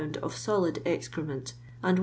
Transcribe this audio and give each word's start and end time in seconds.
of 0.23 0.33
solid 0.35 0.81
excrement 0.83 1.53
and 1.83 1.97
1^ 1.97 1.99
lb. 1.99 1.99